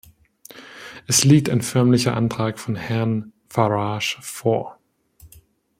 [1.05, 4.79] Es liegt ein förmlicher Antrag von Herrn Farage vor.